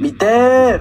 [0.00, 0.80] Митер!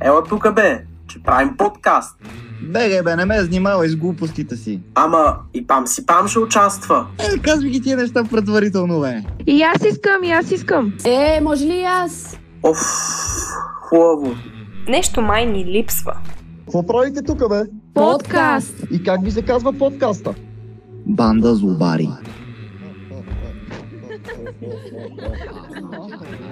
[0.00, 2.16] Ела тук бе, че правим подкаст.
[2.62, 4.80] Беге бе, не ме занимавай с глупостите си.
[4.94, 7.06] Ама и пам си пам ще участва.
[7.18, 9.22] Е, казвай ги тия неща предварително, бе.
[9.46, 10.92] И аз искам, и аз искам.
[11.04, 12.38] Е, може ли и аз?
[12.62, 12.78] Оф,
[13.80, 14.34] хубаво.
[14.88, 16.16] Нещо май ни липсва.
[16.64, 17.62] Какво правите тук, бе?
[17.94, 18.74] Подкаст!
[18.90, 20.34] И как ви се казва подкаста?
[21.06, 22.08] Банда злобари.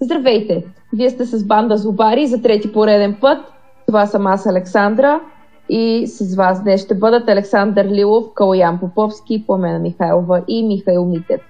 [0.00, 0.64] Здравейте!
[0.92, 3.38] Вие сте с банда Злобари за трети пореден път.
[3.86, 5.20] Това съм аз, Александра.
[5.68, 11.40] И с вас днес ще бъдат Александър Лилов, Калоян Поповски, Пламена Михайлова и Михаил Митев.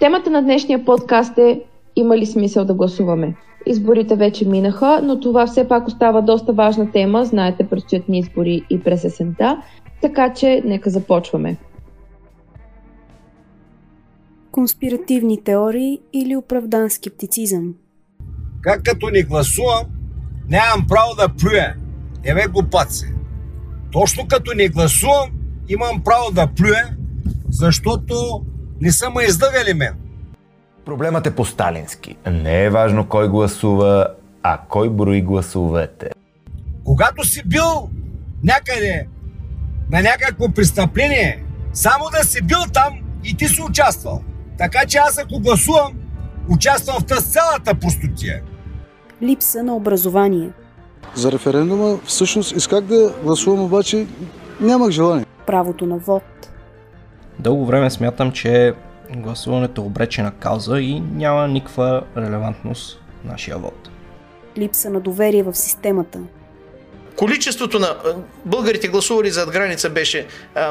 [0.00, 1.62] Темата на днешния подкаст е
[1.96, 3.36] Има ли смисъл да гласуваме?
[3.66, 7.24] Изборите вече минаха, но това все пак остава доста важна тема.
[7.24, 9.62] Знаете, предстоят ни избори и през есента.
[10.02, 11.56] Така че, нека започваме.
[14.50, 17.74] Конспиративни теории или оправдан скептицизъм?
[18.64, 19.84] Как като не гласувам,
[20.48, 21.74] нямам право да плюя.
[22.24, 23.06] Еве глупаци.
[23.92, 25.30] Точно като не гласувам,
[25.68, 26.96] имам право да плюя,
[27.50, 28.44] защото
[28.80, 29.94] не са ме издъгали мен.
[30.84, 32.16] Проблемът е по-сталински.
[32.30, 34.08] Не е важно кой гласува,
[34.42, 36.10] а кой брои гласовете.
[36.84, 37.90] Когато си бил
[38.42, 39.06] някъде
[39.90, 44.22] на някакво престъпление, само да си бил там и ти си участвал.
[44.58, 45.92] Така че аз ако гласувам,
[46.48, 48.42] участвам в тази цялата простотия.
[49.24, 50.50] Липса на образование.
[51.14, 54.06] За референдума всъщност исках да гласувам, обаче
[54.60, 55.26] нямах желание.
[55.46, 56.22] Правото на вод.
[57.38, 58.74] Дълго време смятам, че
[59.16, 63.88] гласуването е обречена кауза и няма никаква релевантност в нашия вод.
[64.58, 66.18] Липса на доверие в системата.
[67.16, 67.96] Количеството на
[68.44, 70.26] българите гласували зад граница беше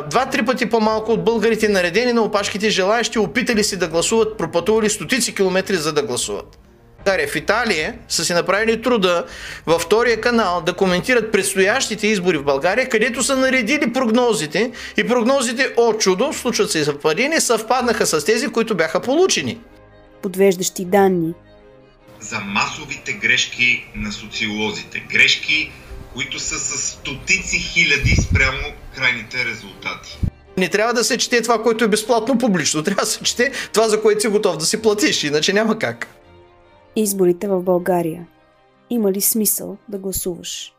[0.09, 5.35] два-три пъти по-малко от българите наредени на опашките желаящи, опитали си да гласуват, пропътували стотици
[5.35, 6.59] километри за да гласуват.
[7.05, 9.25] България, в Италия са си направили труда
[9.65, 15.73] във втория канал да коментират предстоящите избори в България, където са наредили прогнозите и прогнозите
[15.77, 19.59] от чудо, случват се и съвпадения, съвпаднаха с тези, които бяха получени.
[20.21, 21.33] Подвеждащи данни.
[22.19, 24.99] за масовите грешки на социолозите.
[25.11, 25.71] Грешки,
[26.13, 28.63] които са с стотици хиляди спрямо
[28.95, 30.19] крайните резултати.
[30.57, 32.83] Не трябва да се чете това, което е безплатно публично.
[32.83, 36.07] Трябва да се чете това, за което си готов да си платиш, иначе няма как.
[36.95, 38.27] Изборите в България.
[38.89, 40.73] Има ли смисъл да гласуваш?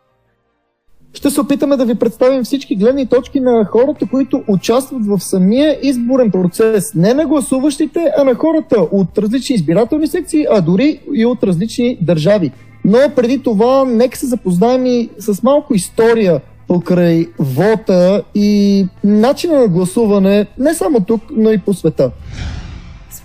[1.15, 5.79] Ще се опитаме да ви представим всички гледни точки на хората, които участват в самия
[5.83, 6.95] изборен процес.
[6.95, 11.99] Не на гласуващите, а на хората от различни избирателни секции, а дори и от различни
[12.01, 12.53] държави.
[12.85, 19.69] Но преди това, нека се запознаем и с малко история покрай вота и начина на
[19.69, 22.11] гласуване не само тук, но и по света.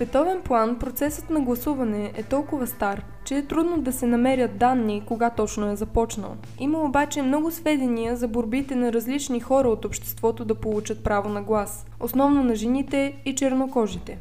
[0.00, 5.02] Световен план процесът на гласуване е толкова стар, че е трудно да се намерят данни
[5.06, 6.36] кога точно е започнал.
[6.58, 11.42] Има обаче много сведения за борбите на различни хора от обществото да получат право на
[11.42, 14.18] глас, основно на жените и чернокожите.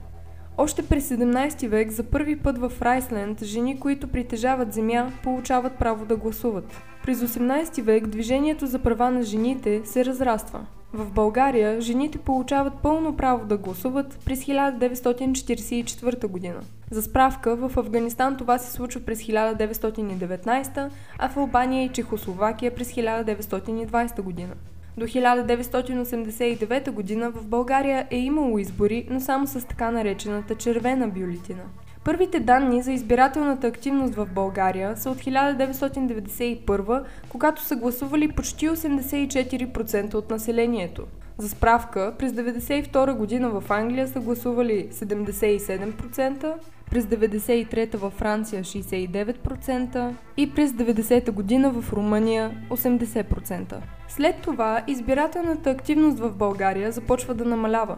[0.57, 6.05] Още през 17 век за първи път в Райсленд жени, които притежават земя, получават право
[6.05, 6.81] да гласуват.
[7.03, 10.65] През 18 век движението за права на жените се разраства.
[10.93, 16.61] В България жените получават пълно право да гласуват през 1944 година.
[16.91, 20.89] За справка, в Афганистан това се случва през 1919,
[21.19, 24.53] а в Албания и Чехословакия през 1920 година.
[24.97, 31.63] До 1989 година в България е имало избори, но само с така наречената червена бюлетина.
[32.03, 40.13] Първите данни за избирателната активност в България са от 1991, когато са гласували почти 84%
[40.13, 41.03] от населението.
[41.37, 46.53] За справка, през 1992 година в Англия са гласували 77%,
[46.91, 53.75] през 1993 във Франция 69% и през 90 година в Румъния 80%.
[54.07, 57.97] След това избирателната активност в България започва да намалява.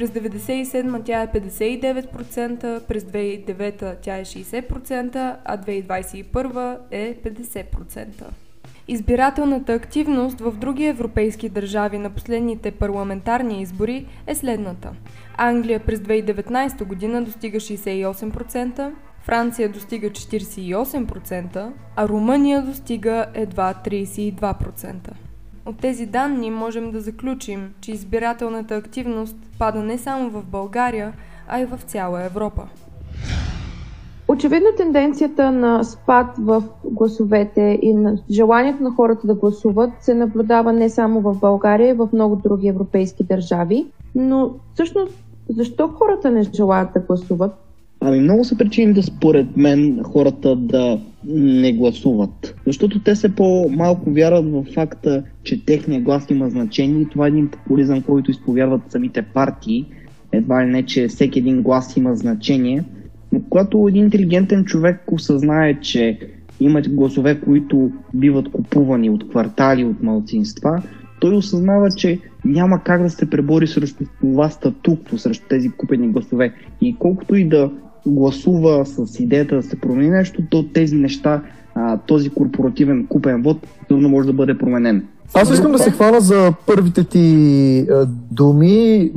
[0.00, 8.06] През 1997 тя е 59%, през 2009 тя е 60%, а 2021 е 50%.
[8.88, 14.92] Избирателната активност в други европейски държави на последните парламентарни избори е следната.
[15.36, 18.92] Англия през 2019 година достига 68%,
[19.22, 25.10] Франция достига 48%, а Румъния достига едва 32%.
[25.70, 31.12] От тези данни можем да заключим, че избирателната активност пада не само в България,
[31.48, 32.62] а и в цяла Европа.
[34.28, 40.72] Очевидно тенденцията на спад в гласовете и на желанието на хората да гласуват се наблюдава
[40.72, 43.86] не само в България, и в много други европейски държави.
[44.14, 47.52] Но всъщност, защо хората не желаят да гласуват?
[48.00, 52.54] Ами много са причините според мен хората да не гласуват.
[52.66, 57.28] Защото те се по-малко вярват в факта, че техния глас има значение и това е
[57.28, 59.86] един популизъм, който изповядват самите партии.
[60.32, 62.84] Едва ли не, че всеки един глас има значение.
[63.32, 66.18] Но когато един интелигентен човек осъзнае, че
[66.60, 70.82] има гласове, които биват купувани от квартали, от малцинства,
[71.20, 76.54] той осъзнава, че няма как да се пребори срещу това статукво, срещу тези купени гласове.
[76.80, 77.70] И колкото и да
[78.06, 81.42] гласува с идеята да се промени нещо, то тези неща,
[81.74, 85.06] а, този корпоративен купен вод, трудно може да бъде променен.
[85.34, 89.12] Аз искам да се хвана за първите ти а, думи.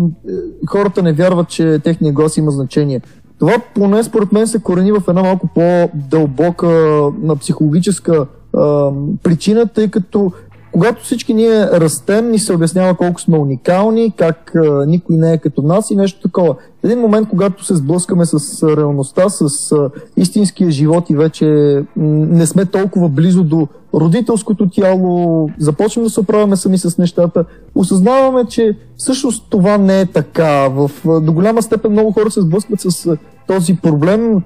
[0.68, 3.02] Хората не вярват, че техния глас има значение.
[3.40, 6.68] Това поне според мен се корени в една малко по-дълбока
[7.22, 8.26] на психологическа
[8.58, 8.92] а,
[9.24, 10.32] причина, тъй като
[10.74, 15.38] когато всички ние растем, ни се обяснява колко сме уникални, как а, никой не е
[15.38, 16.54] като нас и нещо такова.
[16.54, 22.26] В един момент, когато се сблъскаме с реалността, с а, истинския живот и вече м-
[22.30, 28.46] не сме толкова близо до родителското тяло, започваме да се оправяме сами с нещата, осъзнаваме,
[28.46, 30.68] че всъщност това не е така.
[30.68, 30.92] В,
[31.22, 33.18] до голяма степен много хора се сблъскват с а,
[33.48, 34.42] този проблем,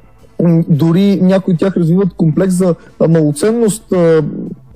[0.70, 2.76] дори някои от тях развиват комплекс за
[3.10, 3.94] малоценност,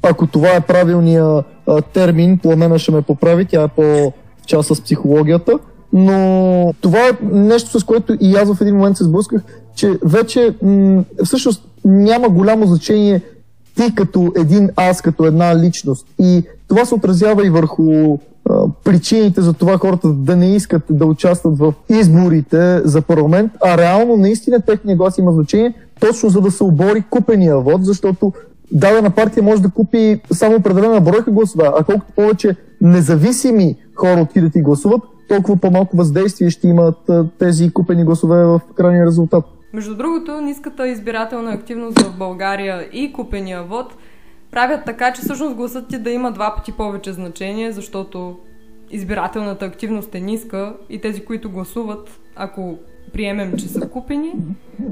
[0.04, 4.14] ако това е правилния а, термин, пламена ще ме поправи, тя е по
[4.46, 5.60] част с психологията,
[5.94, 9.42] но това е нещо, с което и аз в един момент се сблъсках,
[9.76, 13.22] че вече м- всъщност няма голямо значение
[13.76, 16.08] ти като един аз, като една личност.
[16.20, 18.18] И това се отразява и върху
[18.50, 23.78] а, причините за това хората да не искат да участват в изборите за парламент, а
[23.78, 28.34] реално наистина техния глас има значение, точно за да се обори купения вод, защото
[28.72, 34.56] дадена партия може да купи само определена бройка гласове, а колкото повече независими хора отидат
[34.56, 37.10] и гласуват, толкова по-малко въздействие ще имат
[37.40, 39.46] тези купени гласове в крайния резултат.
[39.74, 43.94] Между другото, ниската избирателна активност в България и купения вод
[44.52, 48.38] правят така, че всъщност гласът ти да има два пъти повече значение, защото
[48.92, 52.78] избирателната активност е ниска и тези, които гласуват, ако
[53.14, 54.34] приемем, че са купени,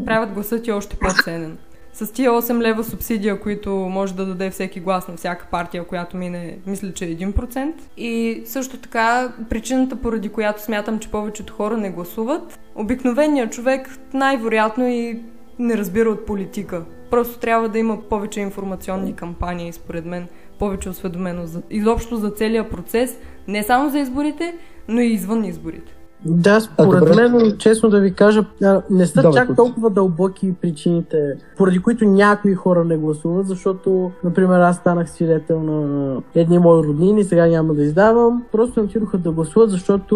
[0.06, 1.58] правят гласът ти още по-ценен
[1.94, 6.18] с тия 8 лева субсидия, които може да даде всеки глас на всяка партия, която
[6.18, 7.74] мине, мисля, че е 1%.
[7.98, 14.88] И също така, причината, поради която смятам, че повечето хора не гласуват, обикновеният човек най-вероятно
[14.88, 15.20] и
[15.60, 16.84] не разбира от политика.
[17.12, 20.28] Просто трябва да има повече информационни кампании, според мен,
[20.60, 24.56] повече осведоменост за, изобщо за целия процес, не само за изборите,
[24.88, 25.99] но и извън изборите.
[26.26, 28.46] Да, според мен, честно да ви кажа,
[28.90, 29.56] не са Добре, чак Куци.
[29.56, 31.18] толкова дълбоки причините,
[31.58, 37.24] поради които някои хора не гласуват, защото, например, аз станах свидетел на едни мои роднини,
[37.24, 40.16] сега няма да издавам, просто не отидоха да гласуват, защото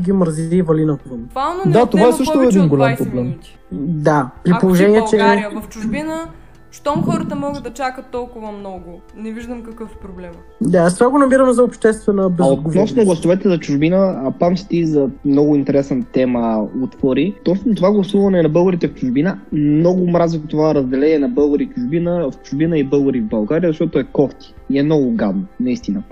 [0.00, 0.98] ги мързи вали навън.
[1.12, 3.24] Буквално не Да, това е също повече един голям 20 проблем.
[3.24, 3.58] минути.
[3.72, 5.56] Да, при Ако положение, в България, че...
[5.56, 6.26] в чужбина,
[6.74, 10.34] щом хората могат да чакат толкова много, не виждам какъв е проблема.
[10.60, 12.92] Да, аз това го намирам за обществена А безотговорност.
[12.92, 17.34] относно гласовете за чужбина, а пам си ти за много интересна тема отвори.
[17.44, 22.30] Точно това гласуване на българите в чужбина, много мразя това разделение на българи в чужбина,
[22.30, 26.02] в чужбина и българи в България, защото е кофти и е много гадно, наистина.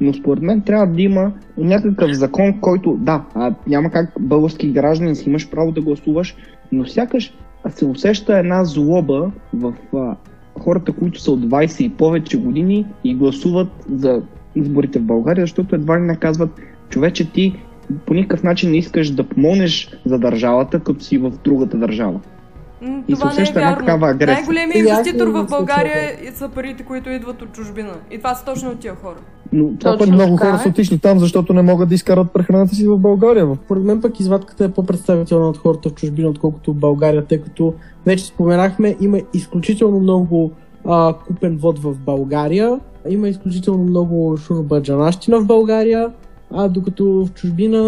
[0.00, 5.16] Но според мен трябва да има някакъв закон, който, да, а, няма как български гражданин
[5.16, 6.36] си имаш право да гласуваш,
[6.72, 7.34] но сякаш
[7.70, 10.16] се усеща една злоба в а,
[10.60, 14.22] хората, които са от 20 и повече години и гласуват за
[14.54, 16.50] изборите в България, защото едва ли не казват,
[16.88, 17.54] човече ти
[18.06, 22.20] по никакъв начин не искаш да помогнеш за държавата, като си в другата държава.
[22.82, 23.86] М, И се Това не е усеща една вярно.
[23.86, 24.34] такава агресия.
[24.34, 25.96] Най-големият аз инвеститор в България
[26.34, 27.92] са парите, които идват от чужбина.
[28.10, 29.16] И това са точно от тия хора.
[29.52, 30.58] Но Това пък много хора е.
[30.58, 33.46] са отишли там, защото не могат да изкарат прехраната си в България.
[33.46, 37.40] В Според мен пък извадката е по-представителна от хората в чужбина, отколкото в България, тъй
[37.40, 37.74] като
[38.06, 40.50] вече споменахме, има изключително много
[40.86, 46.10] а, купен вод в България, има изключително много шурбаджанащина в България,
[46.54, 47.80] а докато в чужбина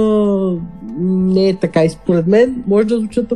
[0.99, 1.85] не е така.
[1.85, 3.33] И според мен може да звучат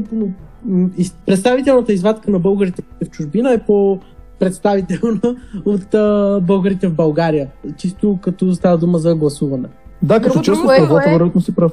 [0.97, 3.99] из- представителната извадка на българите в чужбина е по
[4.39, 7.49] представителна от а, българите в България.
[7.77, 9.69] Чисто като става дума за гласуване.
[10.03, 11.73] Да, като част от правата, е- вероятно си прав.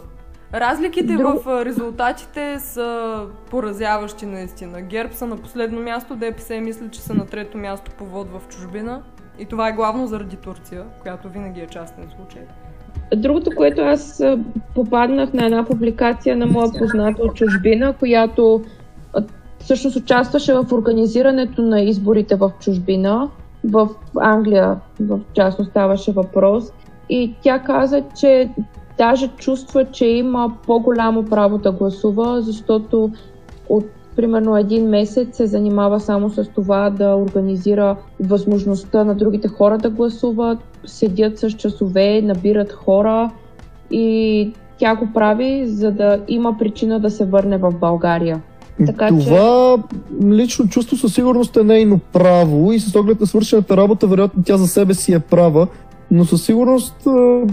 [0.53, 3.19] Разликите Друг- в резултатите са
[3.49, 4.81] поразяващи наистина.
[4.81, 8.47] ГЕРБ са на последно място, ДПС мисля, че са на трето място по вод в
[8.49, 9.01] чужбина.
[9.39, 12.41] И това е главно заради Турция, която винаги е частен случай.
[13.15, 14.23] Другото, което аз
[14.75, 18.61] попаднах на една публикация на моя позната от чужбина, която
[19.59, 23.29] всъщност участваше в организирането на изборите в чужбина.
[23.63, 23.89] В
[24.21, 26.71] Англия, в частност, ставаше въпрос.
[27.09, 28.49] И тя каза, че
[28.97, 33.11] даже чувства, че има по-голямо право да гласува, защото
[33.69, 39.77] от примерно един месец се занимава само с това да организира възможността на другите хора
[39.77, 43.31] да гласуват, седят с часове, набират хора
[43.91, 48.41] и тя го прави, за да има причина да се върне в България.
[48.85, 50.27] Така, Това че...
[50.27, 54.57] лично чувство със сигурност е нейно право и с оглед на свършената работа, вероятно тя
[54.57, 55.67] за себе си е права,
[56.11, 57.07] но със сигурност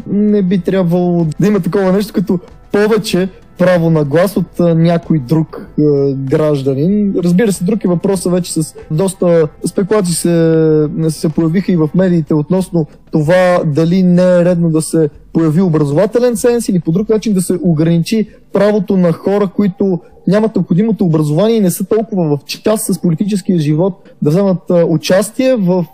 [0.07, 2.38] не би трябвало да има такова нещо като
[2.73, 3.28] повече
[3.59, 5.83] право на глас от някой друг а,
[6.15, 7.15] гражданин.
[7.25, 12.35] Разбира се, друг е въпросът вече с доста спекулации се, се появиха и в медиите
[12.35, 17.35] относно това дали не е редно да се появи образователен ценз или по друг начин
[17.35, 22.45] да се ограничи правото на хора, които нямат необходимото образование и не са толкова в
[22.45, 25.87] част с политическия живот да вземат участие в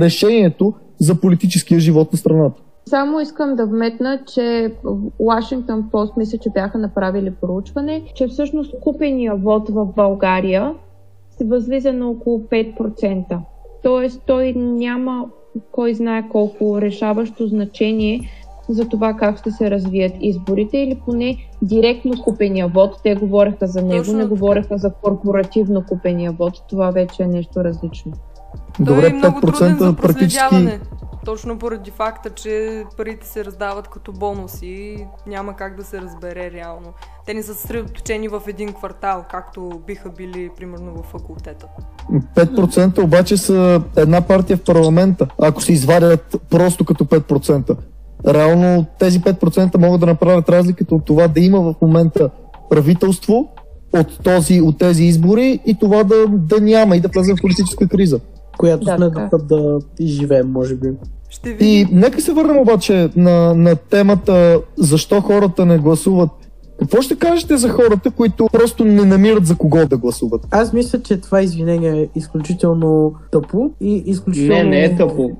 [0.00, 2.60] решението за политическия живот на страната.
[2.88, 8.80] Само искам да вметна, че в Washington Post мисля, че бяха направили проучване, че всъщност
[8.80, 10.74] купения вод в България
[11.30, 13.38] се възлиза на около 5%.
[13.82, 15.26] Тоест той няма
[15.72, 18.20] кой знае колко решаващо значение
[18.68, 23.00] за това как ще се развият изборите или поне директно купения вод.
[23.02, 24.18] Те говореха за него, Точно.
[24.18, 26.62] не говореха за корпоративно купения вод.
[26.68, 28.12] Това вече е нещо различно.
[28.80, 30.68] Добре, Той е много труден за практически
[31.24, 36.92] точно поради факта, че парите се раздават като бонуси, няма как да се разбере реално.
[37.26, 41.66] Те не са съсредоточени в един квартал, както биха били, примерно, в факултета.
[42.36, 47.76] 5% обаче са една партия в парламента, ако се извадят просто като 5%.
[48.26, 52.30] Реално тези 5% могат да направят разликата от това да има в момента
[52.70, 53.48] правителство
[53.92, 57.88] от, този, от тези избори и това да, да няма и да влезе в политическа
[57.88, 58.20] криза
[58.58, 60.88] която да, сме да, да изживеем, може би.
[61.44, 61.68] Ще видим.
[61.68, 66.30] И нека се върнем обаче на, на темата защо хората не гласуват.
[66.78, 70.46] Какво ще кажете за хората, които просто не намират за кого да гласуват?
[70.50, 74.62] Аз мисля, че това извинение е изключително тъпо и изключително...
[74.62, 75.30] Не, не е тъпо.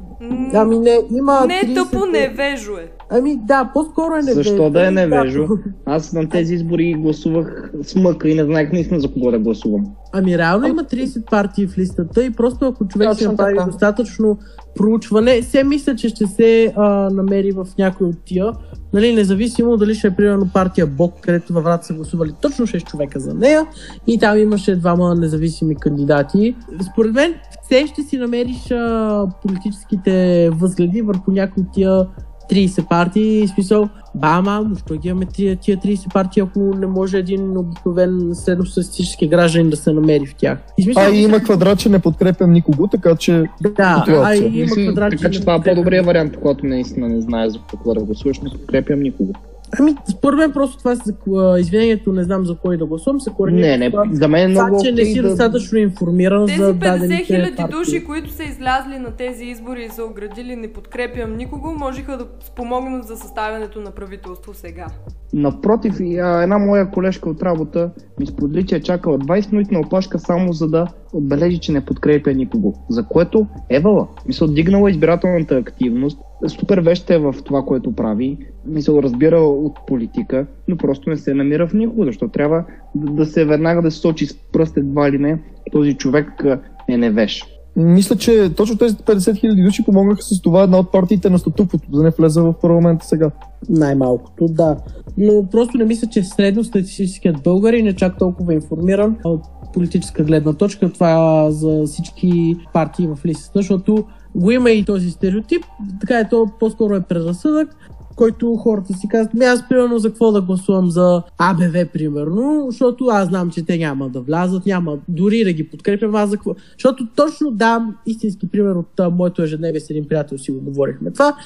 [0.54, 1.44] Ами не, има...
[1.46, 2.88] Не е тъпо, невежо е.
[3.10, 4.34] Ами да, по-скоро е невежо.
[4.34, 5.48] Защо да е невежо?
[5.86, 9.86] Аз на тези избори гласувах с мъка и не знаех наистина за кого да гласувам.
[10.12, 14.38] Ами реално има 30 партии в листата и просто ако човек си направи достатъчно
[14.76, 18.52] проучване, се мисля, че ще се а, намери в някой от тия.
[18.92, 22.84] Нали, независимо дали ще е примерно партия Бог, където във врата са гласували точно 6
[22.84, 23.66] човека за нея
[24.06, 26.56] и там имаше двама независими кандидати.
[26.92, 32.06] Според мен все ще си намериш а, политическите възгледи върху някои от тия
[32.50, 37.56] 30 партии, смисъл, бама, защо ги имаме тия, тия 30 партии, ако не може един
[37.56, 40.58] обикновен средностатистически гражданин да се намери в тях.
[40.78, 43.44] И смисъл, а и има квадрат, че не подкрепям никого, така че...
[43.60, 47.50] Да, а и има квадрат, Така че това е по-добрият вариант, когато наистина не знае
[47.50, 49.32] за какво да гласуваш, не подкрепям никого.
[49.80, 51.14] Ами, според мен просто това за
[51.58, 53.60] извинението, не знам за кой да гласувам, се корени.
[53.60, 54.68] Не, не, за мен е много.
[54.68, 55.28] Това, че не си да...
[55.28, 60.04] достатъчно информиран тези за 50 хиляди души, които са излязли на тези избори и са
[60.04, 64.86] оградили не подкрепям никого, можеха да спомогнат за съставянето на правителство сега.
[65.32, 67.90] Напротив, една моя колежка от работа
[68.20, 71.84] ми сподели, че е чакала 20 минути на опашка само за да отбележи, че не
[71.84, 72.74] подкрепя никого.
[72.88, 79.02] За което Евала, мисля, дигнала избирателната активност, супер вещ е в това, което прави, мисля,
[79.02, 82.64] разбира от политика, но просто не се намира в никого, защото трябва
[82.94, 85.38] да, да се веднага да се сочи с пръст едва ли не,
[85.72, 86.44] този човек
[86.88, 87.44] е невеж.
[87.76, 91.90] Мисля, че точно тези 50 хиляди души помогнаха с това една от партиите на статуквото
[91.90, 93.30] да не влезе в парламента сега.
[93.68, 94.76] Най-малкото, да.
[95.18, 100.92] Но просто не мисля, че средностатистическият българин е чак толкова информиран от политическа гледна точка.
[100.92, 105.64] Това за всички партии в листата, защото го има и този стереотип.
[106.00, 107.76] Така е, то по-скоро е предразсъдък
[108.16, 113.04] който хората си казват, ми аз примерно за какво да гласувам за АБВ, примерно, защото
[113.04, 116.54] аз знам, че те няма да влязат, няма дори да ги подкрепям, аз за какво.
[116.72, 121.10] Защото точно дам истински пример от а, моето ежедневие с един приятел си го говорихме
[121.10, 121.36] това.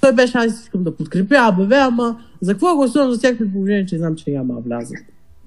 [0.00, 3.98] Той беше, аз искам да подкрепя АБВ, ама за какво гласувам за всяко положение, че
[3.98, 4.98] знам, че няма да влязат.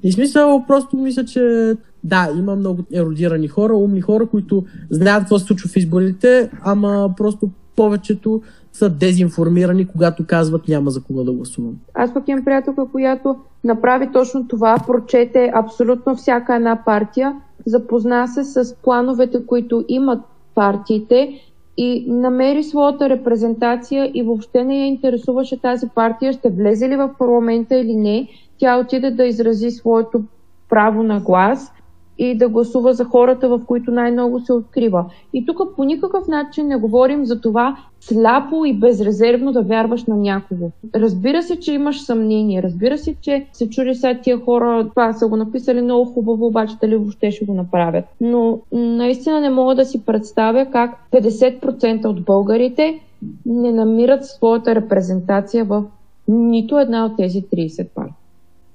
[0.03, 5.39] И смисъл, просто мисля, че да, има много еродирани хора, умни хора, които знаят какво
[5.39, 8.41] се случва в изборите, ама просто повечето
[8.73, 11.75] са дезинформирани, когато казват няма за кого да гласувам.
[11.93, 18.43] Аз пък имам приятелка, която направи точно това, прочете абсолютно всяка една партия, запозна се
[18.43, 20.19] с плановете, които имат
[20.55, 21.41] партиите
[21.77, 27.09] и намери своята репрезентация и въобще не я интересуваше тази партия, ще влезе ли в
[27.19, 28.27] парламента или не.
[28.57, 30.23] Тя отиде да изрази своето
[30.69, 31.71] право на глас
[32.19, 35.05] и да гласува за хората, в които най-много се открива.
[35.33, 40.15] И тук по никакъв начин не говорим за това сляпо и безрезервно да вярваш на
[40.15, 40.71] някого.
[40.95, 45.27] Разбира се, че имаш съмнение, разбира се, че се чуди сега тия хора, това са
[45.27, 48.05] го написали много хубаво, обаче дали въобще ще го направят.
[48.21, 52.99] Но наистина не мога да си представя как 50% от българите
[53.45, 55.83] не намират своята репрезентация в
[56.27, 58.13] нито една от тези 30 партии.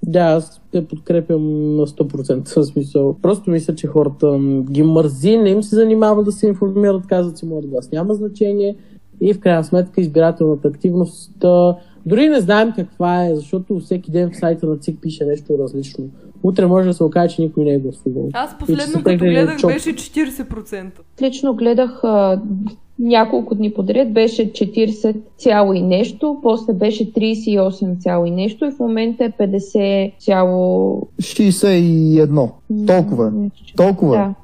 [0.06, 3.16] Да, аз те подкрепям на 100% в смисъл.
[3.22, 4.38] Просто мисля, че хората
[4.70, 8.76] ги мързи, не им се занимава да се информират, казват си моят глас няма значение
[9.20, 11.44] и в крайна сметка избирателната активност
[12.06, 16.04] дори не знаем каква е, защото всеки ден в сайта на ЦИК пише нещо различно.
[16.42, 18.28] Утре може да се окаже, че никой не е гласувал.
[18.32, 20.90] Аз последно като гледах беше 40%.
[21.22, 22.40] Лично гледах а,
[22.98, 28.70] няколко дни подред беше 40 цяло и нещо, после беше 38 цяло и нещо и
[28.70, 31.08] в момента е 50 цяло...
[31.20, 32.50] 61.
[32.86, 33.32] Толкова.
[33.76, 34.16] Толкова.
[34.16, 34.34] Да.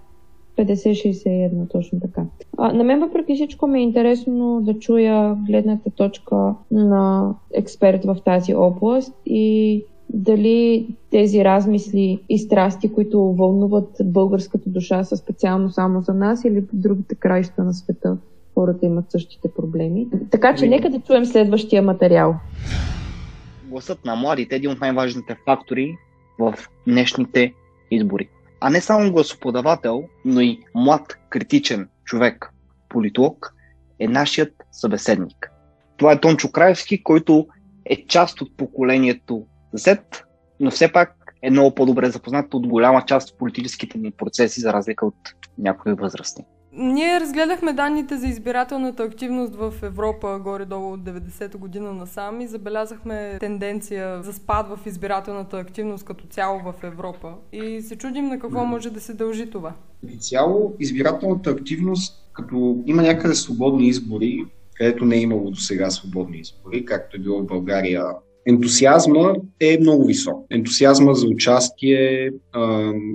[0.61, 2.23] 50-61, точно така.
[2.59, 8.17] А, на мен въпреки всичко ми е интересно да чуя гледната точка на експерт в
[8.25, 16.00] тази област и дали тези размисли и страсти, които вълнуват българската душа, са специално само
[16.00, 18.17] за нас или в другите краища на света
[18.55, 20.07] хората имат същите проблеми.
[20.31, 22.37] Така че нека да чуем следващия материал.
[23.64, 25.97] Гласът на младите е един от най-важните фактори
[26.38, 26.55] в
[26.87, 27.55] днешните
[27.90, 28.29] избори.
[28.61, 32.52] А не само гласоподавател, но и млад, критичен човек,
[32.88, 33.55] политолог,
[33.99, 35.52] е нашият събеседник.
[35.97, 37.47] Това е Тончо Краевски, който
[37.85, 40.00] е част от поколението Z,
[40.61, 44.73] но все пак е много по-добре запознат от голяма част от политическите ни процеси, за
[44.73, 46.45] разлика от някои възрастни.
[46.80, 53.37] Ние разгледахме данните за избирателната активност в Европа горе-долу от 90-та година насам и забелязахме
[53.40, 57.34] тенденция за спад в избирателната активност като цяло в Европа.
[57.52, 59.72] И се чудим на какво може да се дължи това.
[60.00, 64.44] Като цяло избирателната активност, като има някъде свободни избори,
[64.75, 68.04] където не е имало до сега свободни избори, както е било в България
[68.46, 70.46] Ентусиазма е много висок.
[70.50, 72.30] Ентусиазма за участие,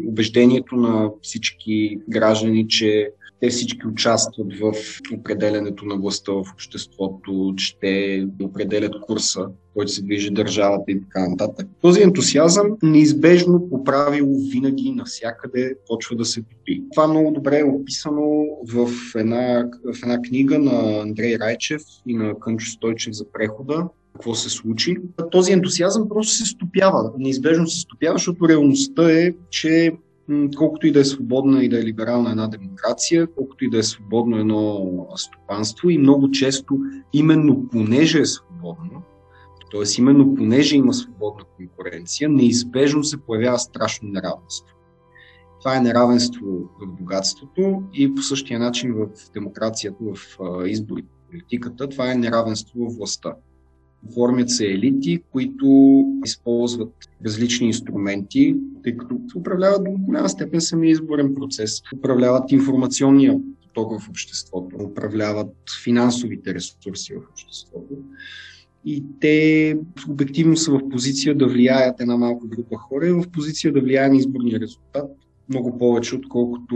[0.07, 3.09] убеждението на всички граждани, че
[3.41, 4.73] те всички участват в
[5.13, 11.29] определенето на властта в обществото, че те определят курса, който се движи държавата и така
[11.29, 11.67] нататък.
[11.81, 16.83] Този ентусиазъм неизбежно по правило винаги навсякъде почва да се топи.
[16.93, 22.39] Това много добре е описано в една, в една книга на Андрей Райчев и на
[22.39, 24.97] Кънчо Стойчев за прехода, какво се случи.
[25.31, 27.11] Този ентусиазъм просто се стопява.
[27.17, 29.91] Неизбежно се стопява, защото реалността е, че
[30.57, 33.83] колкото и да е свободна и да е либерална една демокрация, колкото и да е
[33.83, 36.77] свободно едно стопанство и много често
[37.13, 39.01] именно понеже е свободно,
[39.71, 40.01] т.е.
[40.01, 44.75] именно понеже има свободна конкуренция, неизбежно се появява страшно неравенство.
[45.59, 46.45] Това е неравенство
[46.81, 50.17] в богатството и по същия начин в демокрацията, в
[50.67, 53.35] изборите, политиката, това е неравенство в властта.
[54.09, 56.93] Оформят се елити, които използват
[57.25, 61.81] различни инструменти, тъй като управляват до голяма степен самия изборен процес.
[61.97, 67.93] Управляват информационния поток в обществото, управляват финансовите ресурси в обществото.
[68.85, 69.77] И те
[70.09, 74.09] обективно са в позиция да влияят една малка група хора и в позиция да влияе
[74.09, 75.11] на изборния резултат
[75.49, 76.75] много повече, отколкото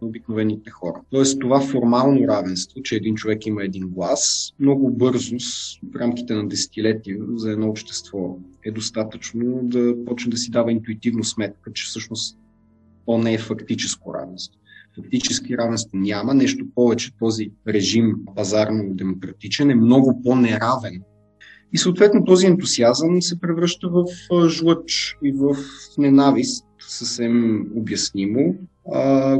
[0.00, 1.00] обикновените хора.
[1.10, 5.36] Тоест това формално равенство, че един човек има един глас, много бързо,
[5.92, 11.24] в рамките на десетилетия за едно общество е достатъчно да почне да си дава интуитивно
[11.24, 12.38] сметка, че всъщност
[13.06, 14.60] то не е фактическо равенство.
[14.96, 16.34] Фактически равенство няма.
[16.34, 21.02] Нещо повече, този режим пазарно-демократичен е много по-неравен
[21.72, 24.04] и съответно този ентусиазъм се превръща в
[24.48, 25.56] жлъч и в
[25.98, 28.54] ненавист съвсем обяснимо,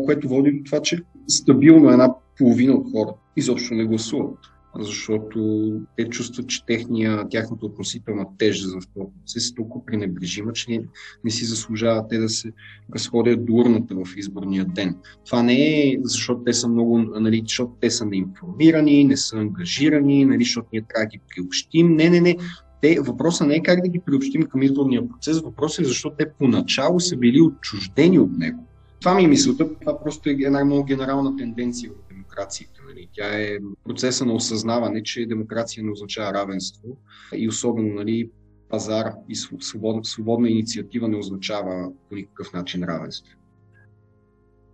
[0.04, 4.38] което води до това, че стабилно една половина от хората изобщо не гласуват,
[4.78, 10.70] защото те чувстват, че техния, тяхната относителна тежест в този процес е толкова пренебрежима, че
[10.70, 10.82] не,
[11.24, 12.52] не си заслужават те да се
[12.94, 14.96] разходят до урната в изборния ден.
[15.26, 20.24] Това не е защото те са много, нали, защото те са неинформирани, не са ангажирани,
[20.24, 21.96] нали, защото ние трябва да ги приобщим.
[21.96, 22.36] Не, не, не
[22.80, 26.32] те, въпросът не е как да ги приобщим към изборния процес, въпросът е защо те
[26.32, 28.66] поначало са били отчуждени от него.
[29.00, 32.09] Това ми е мисълта, това просто е една много генерална тенденция в
[32.40, 32.80] демокрацията.
[32.88, 33.08] Нали.
[33.12, 36.88] Тя е процеса на осъзнаване, че демокрация не означава равенство
[37.34, 38.30] и особено нали,
[38.68, 43.36] пазар и свободна, свободна инициатива не означава по никакъв начин равенство.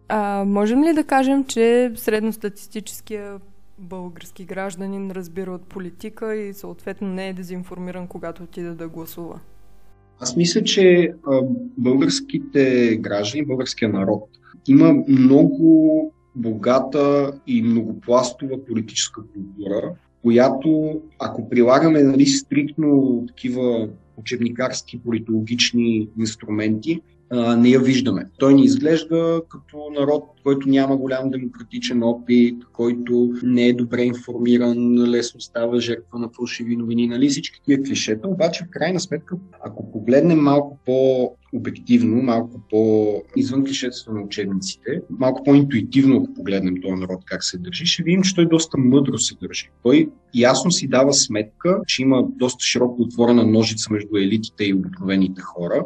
[0.09, 3.41] А, можем ли да кажем, че средностатистическия
[3.79, 9.41] български гражданин разбира от политика и съответно не е дезинформиран, когато отиде да гласува?
[10.21, 11.41] Аз мисля, че а,
[11.79, 14.29] българските граждани, българския народ
[14.69, 26.09] има много богата и многопластова политическа култура, която, ако прилагаме нали, стриктно такива учебникарски политологични
[26.19, 27.01] инструменти,
[27.33, 28.25] не я виждаме.
[28.39, 35.11] Той ни изглежда като народ, който няма голям демократичен опит, който не е добре информиран,
[35.11, 39.93] лесно става жертва на фалшиви новини, нали всички тия клишета, обаче в крайна сметка, ако
[39.93, 47.45] погледнем малко по-обективно, малко по-извън клишетата на учебниците, малко по-интуитивно, ако погледнем този народ как
[47.45, 49.71] се държи, ще видим, че той доста мъдро се държи.
[49.83, 55.41] Той ясно си дава сметка, че има доста широко отворена ножица между елитите и обикновените
[55.41, 55.85] хора,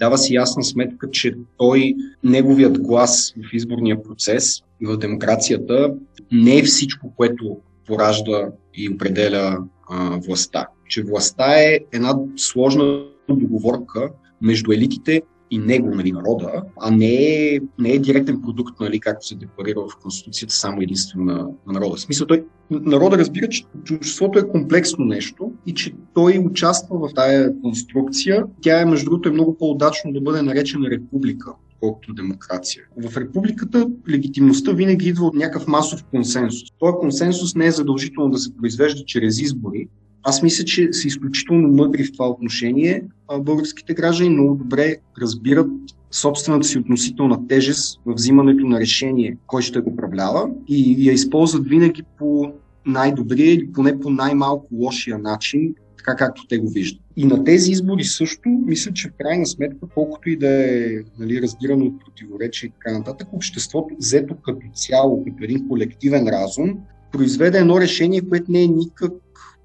[0.00, 5.94] дава си ясна сметка, че той, неговият глас в изборния процес и в демокрацията
[6.32, 7.56] не е всичко, което
[7.86, 10.66] поражда и определя а, властта.
[10.88, 14.10] Че властта е една сложна договорка
[14.42, 19.26] между елитите и него, нали, народа, а не е, не е директен продукт, нали, както
[19.26, 21.96] се декларира в Конституцията, само единствено на, на народа.
[21.96, 27.14] В смисъл, той, народа разбира, че обществото е комплексно нещо и че той участва в
[27.14, 28.44] тая конструкция.
[28.60, 32.82] Тя е, между другото, е много по-удачно да бъде наречена република колкото демокрация.
[32.96, 36.68] В републиката легитимността винаги идва от някакъв масов консенсус.
[36.78, 39.88] Този консенсус не е задължително да се произвежда чрез избори,
[40.22, 43.02] аз мисля, че са изключително мъдри в това отношение.
[43.38, 45.70] Българските граждани много добре разбират
[46.10, 51.68] собствената си относителна тежест в взимането на решение, кой ще го управлява и я използват
[51.68, 52.52] винаги по
[52.86, 57.02] най-добрия или поне по най-малко лошия начин, така както те го виждат.
[57.16, 61.42] И на тези избори също, мисля, че в крайна сметка, колкото и да е нали,
[61.42, 66.78] разбирано от противоречие и така нататък, обществото, взето като цяло, като един колективен разум,
[67.12, 69.12] произведе едно решение, което не е никак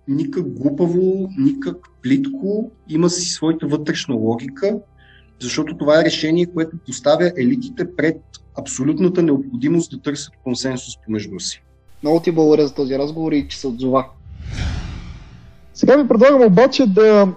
[0.07, 4.79] никак глупаво, никак плитко, има си своята вътрешна логика,
[5.41, 8.21] защото това е решение, което поставя елитите пред
[8.59, 11.63] абсолютната необходимост да търсят консенсус помежду си.
[12.03, 14.05] Много ти благодаря за този разговор и че се отзова.
[15.73, 17.27] Сега ви предлагам обаче да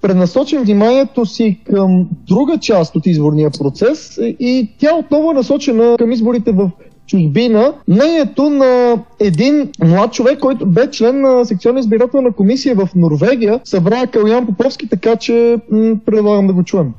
[0.00, 6.12] пренасочим вниманието си към друга част от изборния процес и тя отново е насочена към
[6.12, 6.70] изборите в
[7.06, 13.60] чужбина мнението на един млад човек, който бе член на секционна избирателна комисия в Норвегия,
[13.64, 16.92] събра Калян Поповски, така че м- предлагам да го чуем.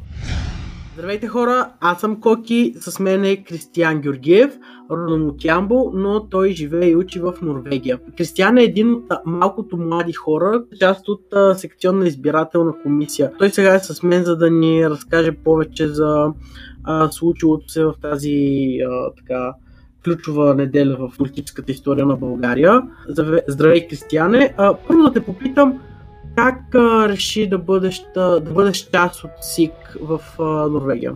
[0.98, 4.58] Здравейте хора, аз съм Коки, с мен е Кристиян Георгиев,
[4.92, 8.00] родом от Ямбо, но той живее и учи в Норвегия.
[8.18, 11.22] Кристиян е един от малкото млади хора, част от
[11.58, 13.32] секционна избирателна комисия.
[13.40, 16.34] Той сега е с мен, за да ни разкаже повече за
[16.84, 19.54] а, случилото се в тази а, така
[20.04, 22.82] ключова неделя в политическата история на България.
[23.48, 24.54] Здравей, Кристияне!
[24.58, 25.82] Първо да те попитам,
[26.36, 26.76] как
[27.10, 30.22] реши да бъдеш, да бъдеш част от СИК в
[30.72, 31.16] Норвегия?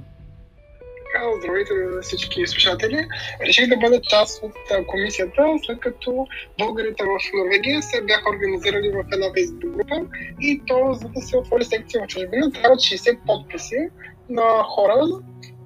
[1.40, 3.08] Здравейте на всички слушатели.
[3.48, 4.54] Реших да бъда част от
[4.88, 6.28] комисията, след като
[6.60, 9.96] българите в Норвегия се бяха организирали в една фейсбук група
[10.42, 13.90] и то, за да се отвори секция в чужбина, трябва 60 подписи
[14.30, 15.06] на хора,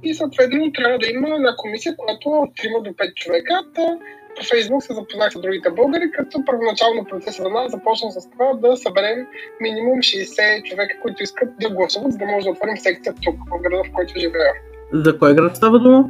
[0.06, 3.62] и съответно трябва да има една комисия, която от 3 до 5 човека.
[3.76, 3.98] Та,
[4.36, 8.54] по Фейсбук се запознах с другите българи, като първоначално процеса за нас започна с това
[8.54, 9.28] да съберем
[9.62, 13.62] минимум 60 човека, които искат да гласуват, за да може да отворим секция тук, в
[13.62, 14.54] града, в който живея.
[14.94, 16.10] За кой град става дума?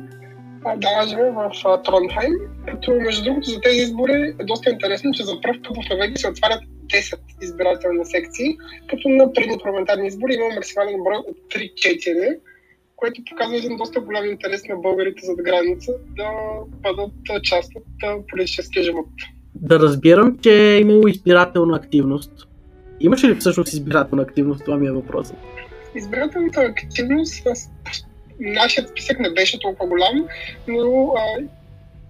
[0.77, 1.51] Да, живея в
[1.84, 2.34] Тронхайм.
[2.67, 6.17] Като между другото за тези избори е доста интересно, че за първ път в Норвегия
[6.17, 8.58] се отварят 10 избирателни секции,
[8.89, 12.38] като на преди парламентарни избори има максимален брой от 3-4
[12.95, 16.29] което показва един доста голям интерес на българите зад граница да
[16.67, 19.08] бъдат част от политическия живот.
[19.55, 22.31] Да разбирам, че е имало избирателна активност.
[22.99, 24.65] Имаше ли всъщност избирателна активност?
[24.65, 25.38] Това ми е въпросът.
[25.95, 27.47] Избирателната активност,
[28.39, 30.27] нашият списък не беше толкова голям,
[30.67, 31.43] но а,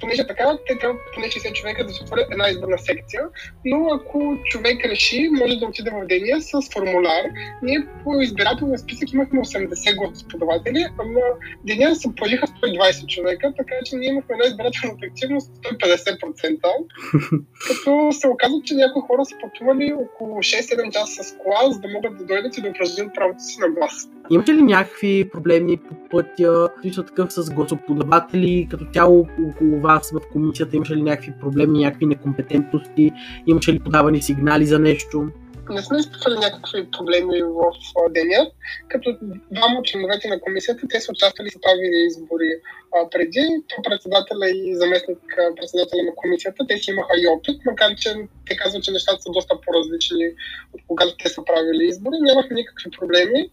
[0.06, 3.22] понеже така, те трябва поне 60 човека да се отворят една изборна секция,
[3.66, 7.24] но ако човек реши, може да отиде в деня с формуляр.
[7.64, 11.22] Ние по избирателния списък имахме 80 господаватели, а на
[11.64, 16.60] деня се появиха 120 човека, така че ние имахме една избирателна активност 150%,
[17.68, 21.88] като се оказва, че някои хора са пътували около 6-7 часа с кола, за да
[21.88, 24.10] могат да дойдат и да упражнят правото си на глас.
[24.30, 26.70] Имате ли някакви проблеми по пътя,
[27.08, 30.76] такъв с гласоподаватели, като цяло около вас в комисията?
[30.76, 33.12] Имаше ли някакви проблеми, някакви некомпетентности?
[33.48, 35.28] Имаше ли подавани сигнали за нещо?
[35.70, 37.64] Не сме изпитвали някакви проблеми в
[38.10, 38.52] деня,
[38.88, 39.18] като
[39.52, 42.50] двама от членовете на комисията, те са участвали в правили избори
[42.96, 43.44] а, преди.
[43.70, 45.20] То председателя и заместник
[45.58, 48.10] председателя на комисията, те си имаха и опит, макар че
[48.48, 50.26] те казват, че нещата са доста по-различни
[50.74, 52.16] от когато те са правили избори.
[52.22, 53.50] Нямахме никакви проблеми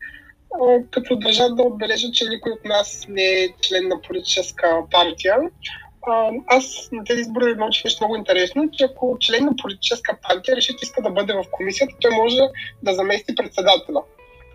[0.90, 5.36] като държа да отбележа, че никой от нас не е член на политическа партия.
[6.46, 10.76] Аз на тези избори научих нещо много интересно, че ако член на политическа партия реши,
[10.76, 12.40] че иска да бъде в комисията, той може
[12.82, 14.02] да замести председателя.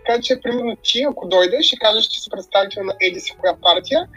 [0.05, 3.53] Така че, примерно, ти, ако дойдеш и кажеш, че си представител на еди си коя
[3.61, 4.07] партия,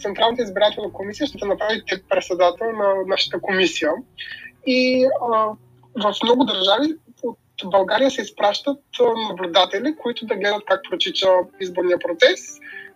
[0.00, 3.92] Централната избирателна комисия ще те направи те председател на нашата комисия.
[4.66, 5.28] И а,
[6.02, 7.38] в много държави от
[7.70, 8.78] България се изпращат
[9.28, 11.28] наблюдатели, които да гледат как протича
[11.60, 12.40] изборния процес.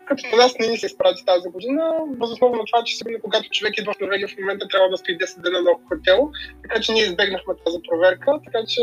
[0.08, 1.82] Като на нас не ни се изпрати тази година,
[2.20, 5.18] възоснова на това, че сигурно когато човек идва в Норвегия в момента трябва да стои
[5.18, 6.30] 10 дена на хотел,
[6.62, 8.82] така че ние избегнахме тази проверка, така че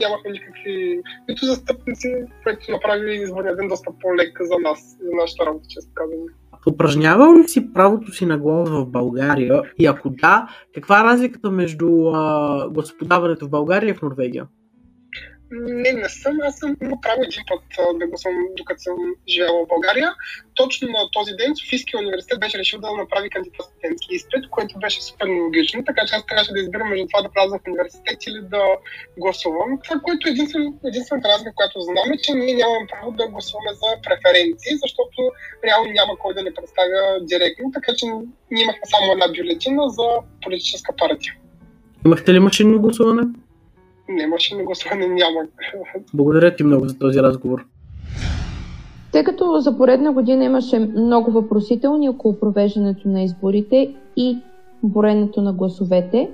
[0.00, 5.64] нямахме никакви нито застъпници, което направи изборния ден доста по-лек за нас за нашата работа,
[5.68, 6.18] често казвам.
[6.66, 9.62] Упражнявал ли си правото си на глас в България?
[9.78, 14.46] И ако да, каква е разликата между а, гласоподаването в България и в Норвегия?
[15.54, 16.40] Не, не съм.
[16.42, 17.62] Аз съм имал един път
[18.10, 18.96] да съм, докато съм
[19.28, 20.08] живяла в България.
[20.54, 25.02] Точно на този ден Софийския университет беше решил да направи кандидат студентски изпит, което беше
[25.02, 28.40] супер нелогично, така че аз трябваше да избирам между това да празнам в университет или
[28.54, 28.62] да
[29.22, 29.70] гласувам.
[29.84, 33.72] Това, което е единствен, единствената разлика, която знам е, че ние нямаме право да гласуваме
[33.82, 35.18] за преференции, защото
[35.66, 37.00] реално няма кой да не представя
[37.32, 38.06] директно, така че
[38.52, 40.08] ние имахме само една бюлетина за
[40.42, 41.32] политическа партия.
[42.06, 43.22] Имахте ли машинно гласуване?
[44.08, 45.48] Не, машинно гласуване няма.
[46.14, 47.66] Благодаря ти много за този разговор.
[49.12, 54.38] Тъй като за поредна година имаше много въпросителни около провеждането на изборите и
[54.82, 56.30] боренето на гласовете,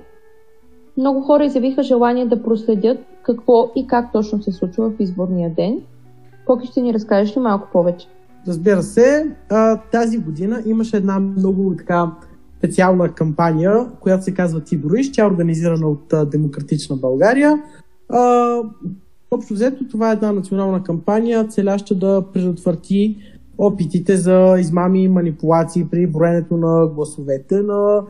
[0.97, 5.81] много хора изявиха желание да проследят какво и как точно се случва в изборния ден.
[6.45, 8.07] Коки ще ни разкажеш ли малко повече?
[8.47, 9.35] Разбира се,
[9.91, 12.11] тази година имаше една много така
[12.61, 15.11] специална кампания, която се казва Тибориш.
[15.11, 17.61] Тя е организирана от Демократична България.
[19.31, 23.17] Общо взето, това е една национална кампания, целяща да предотврати
[23.57, 28.01] опитите за измами и манипулации при броенето на гласовете на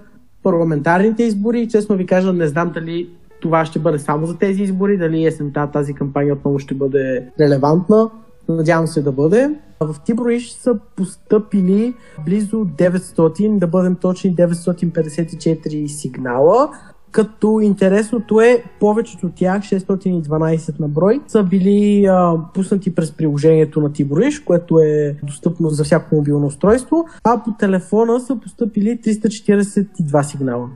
[0.44, 1.68] парламентарните избори.
[1.68, 3.10] Честно ви кажа, не знам дали
[3.42, 8.10] това ще бъде само за тези избори, дали есента тази кампания отново ще бъде релевантна.
[8.50, 9.56] Надявам се да бъде.
[9.80, 11.94] В Тиброиш са поступили
[12.26, 16.70] близо 900, да бъдем точни 954 сигнала,
[17.12, 23.82] като интересното е, повечето от тях, 612 на брой, са били а, пуснати през приложението
[23.82, 30.22] на Тиброиш, което е достъпно за всяко мобилно устройство, а по телефона са поступили 342
[30.22, 30.70] сигнала.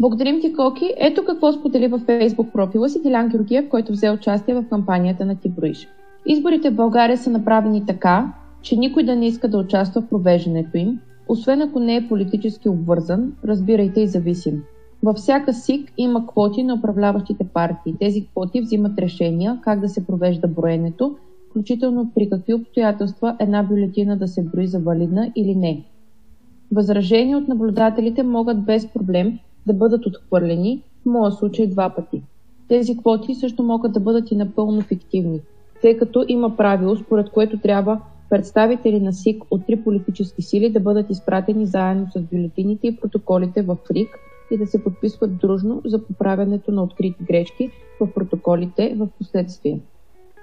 [0.00, 0.94] Благодарим ти, Коки.
[0.96, 5.36] Ето какво сподели във Facebook профила си Дилян Георгиев, който взе участие в кампанията на
[5.36, 5.88] Тиброиш.
[6.30, 10.76] Изборите в България са направени така, че никой да не иска да участва в провеждането
[10.76, 14.62] им, освен ако не е политически обвързан, разбирайте и зависим.
[15.02, 17.94] Във всяка СИК има квоти на управляващите партии.
[18.00, 21.16] Тези квоти взимат решения как да се провежда броенето,
[21.50, 25.84] включително при какви обстоятелства една бюлетина да се брои за валидна или не.
[26.72, 32.22] Възражения от наблюдателите могат без проблем да бъдат отхвърлени, в моя случай два пъти.
[32.68, 35.40] Тези квоти също могат да бъдат и напълно фиктивни,
[35.82, 40.80] тъй като има правило, според което трябва представители на СИК от три политически сили да
[40.80, 44.18] бъдат изпратени заедно с бюлетините и протоколите в РИК
[44.50, 49.80] и да се подписват дружно за поправянето на открити грешки в протоколите в последствие.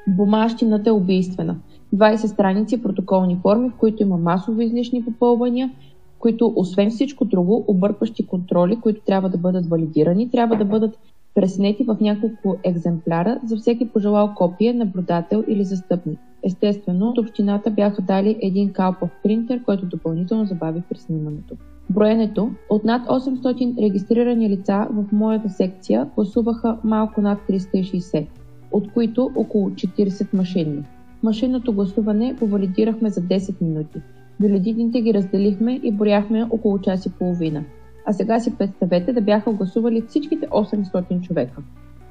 [0.07, 1.57] Бумащината е убийствена.
[1.95, 5.71] 20 страници протоколни форми, в които има масово излишни попълвания,
[6.19, 10.97] които освен всичко друго, объркващи контроли, които трябва да бъдат валидирани, трябва да бъдат
[11.35, 16.19] преснети в няколко екземпляра за всеки пожелал копие, наблюдател или застъпник.
[16.43, 21.55] Естествено, от общината бяха дали един калпов принтер, който допълнително забави при снимането.
[21.89, 28.25] Броенето от над 800 регистрирани лица в моята секция гласуваха малко над 360,
[28.71, 30.83] от които около 40 машинни.
[31.23, 34.01] Машинното гласуване го валидирахме за 10 минути.
[34.39, 37.63] Бюлетините ги разделихме и боряхме около час и половина.
[38.05, 41.61] А сега си представете да бяха гласували всичките 800 човека.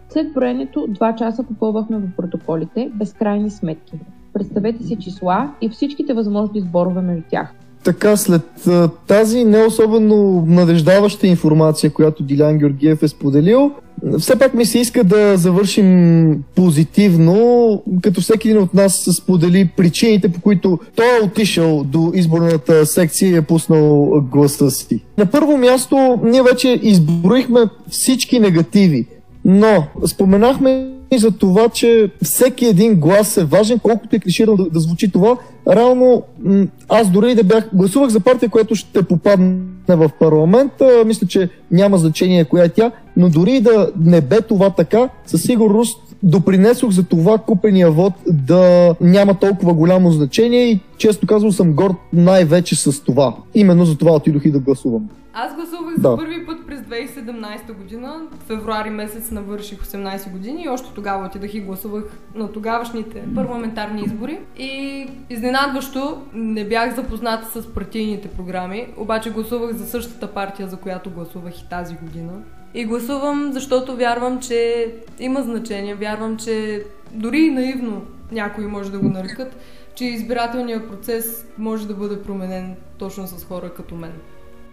[0.08, 3.92] След броенето 2 часа попълвахме в протоколите безкрайни сметки.
[4.32, 7.54] Представете си числа и всичките възможни сборове между тях.
[7.84, 8.68] Така, след
[9.06, 13.72] тази не особено надеждаваща информация, която Дилян Георгиев е споделил,
[14.18, 20.28] все пак ми се иска да завършим позитивно, като всеки един от нас сподели причините,
[20.28, 25.00] по които той е отишъл до изборната секция и е пуснал гласа си.
[25.18, 29.06] На първо място, ние вече изброихме всички негативи,
[29.44, 34.70] но споменахме и за това, че всеки един глас е важен, колкото е клиширано да,
[34.70, 35.36] да звучи това.
[35.68, 36.22] Реално,
[36.88, 39.56] аз дори да бях, гласувах за партия, която ще попадне
[39.88, 44.70] в парламента, мисля, че няма значение коя е тя, но дори да не бе това
[44.70, 51.26] така, със сигурност допринесох за това купения вод да няма толкова голямо значение и често
[51.26, 53.36] казвам съм горд най-вече с това.
[53.54, 55.08] Именно за това отидох и да гласувам.
[55.34, 56.10] Аз гласувах Да.
[56.10, 56.63] за първи път
[56.94, 58.22] 2017 година.
[58.46, 62.04] Февруари месец навърших 18 години и още тогава отидах и гласувах
[62.34, 64.38] на тогавашните парламентарни избори.
[64.58, 71.10] И изненадващо не бях запозната с партийните програми, обаче гласувах за същата партия, за която
[71.10, 72.32] гласувах и тази година.
[72.74, 74.86] И гласувам, защото вярвам, че
[75.18, 78.02] има значение, вярвам, че дори и наивно
[78.32, 79.56] някои може да го нарекат,
[79.94, 84.12] че избирателният процес може да бъде променен точно с хора като мен.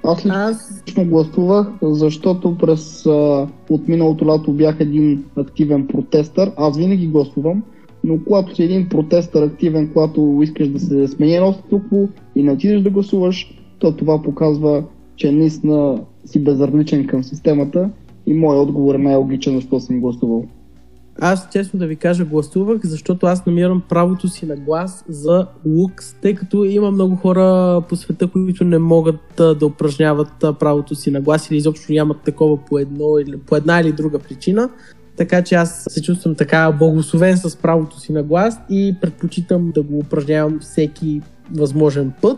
[0.03, 6.51] Аз лично гласувах, защото през а, от миналото лято бях един активен протестър.
[6.57, 7.63] Аз винаги гласувам,
[8.03, 12.51] но когато си един протестър активен, когато искаш да се смени едно статукво и не
[12.51, 14.83] отидеш да гласуваш, то това показва,
[15.15, 17.89] че наистина си безразличен към системата
[18.27, 20.45] и моят отговор е най-логичен, защо съм гласувал.
[21.19, 26.13] Аз честно да ви кажа гласувах, защото аз намирам правото си на глас за лукс,
[26.21, 31.21] тъй като има много хора по света, които не могат да упражняват правото си на
[31.21, 34.69] глас или изобщо нямат такова по, едно, или, по една или друга причина.
[35.17, 39.81] Така че аз се чувствам така благословен с правото си на глас и предпочитам да
[39.81, 41.21] го упражнявам всеки
[41.53, 42.37] възможен път.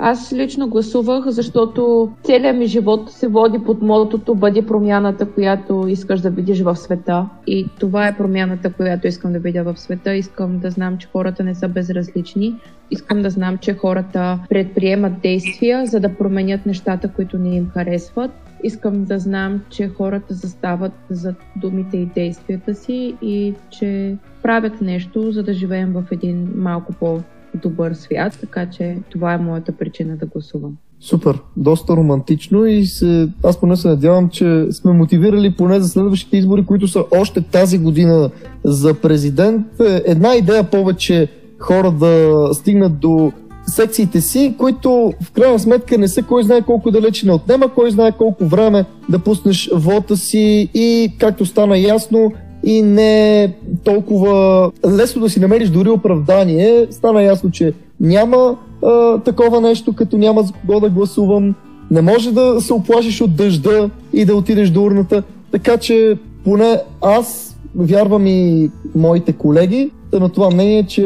[0.00, 6.20] Аз лично гласувах, защото целият ми живот се води под мотото Бъди промяната, която искаш
[6.20, 7.28] да видиш в света.
[7.46, 10.14] И това е промяната, която искам да видя в света.
[10.14, 12.54] Искам да знам, че хората не са безразлични.
[12.90, 18.30] Искам да знам, че хората предприемат действия, за да променят нещата, които не им харесват.
[18.64, 25.32] Искам да знам, че хората застават за думите и действията си и че правят нещо,
[25.32, 27.20] за да живеем в един малко по
[27.62, 30.76] добър свят, така че това е моята причина да гласувам.
[31.00, 36.36] Супер, доста романтично и се, аз поне се надявам, че сме мотивирали поне за следващите
[36.36, 38.30] избори, които са още тази година
[38.64, 39.66] за президент.
[39.80, 43.32] Е, Една идея повече хора да стигнат до
[43.66, 47.90] секциите си, които в крайна сметка не са кой знае колко далече не отнема, кой
[47.90, 52.32] знае колко време да пуснеш вота си и както стана ясно,
[52.68, 53.52] и не
[53.84, 56.86] толкова лесно да си намериш дори оправдание.
[56.90, 61.54] Стана ясно, че няма а, такова нещо, като няма за кого да гласувам.
[61.90, 65.22] Не може да се оплашиш от дъжда и да отидеш до урната.
[65.50, 71.04] Така че поне аз вярвам и моите колеги на това мнение, че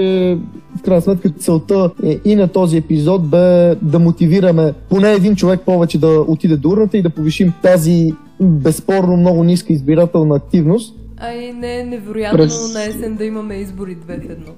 [0.78, 5.60] в крайна сметка целта е и на този епизод бе да мотивираме поне един човек
[5.60, 10.94] повече да отиде до урната и да повишим тази безспорно много ниска избирателна активност.
[11.24, 14.52] А и не е невероятно През- на есен да имаме избори две в едно.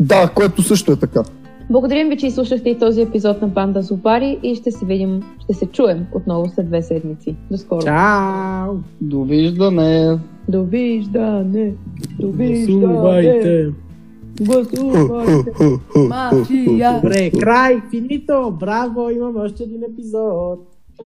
[0.00, 1.22] Да, което също е така.
[1.70, 5.54] Благодарим ви, че изслушахте и този епизод на Банда Зубари и ще се видим, ще
[5.54, 7.36] се чуем отново след две седмици.
[7.50, 7.80] До скоро.
[7.82, 8.74] Чао!
[9.00, 10.18] Довиждане!
[10.48, 11.74] Довиждане!
[12.20, 13.72] Гласувайте!
[14.40, 15.50] Гласувайте!
[16.08, 17.00] Мафия!
[17.02, 18.56] Добре, край, финито!
[18.60, 20.75] Браво, имаме още един епизод!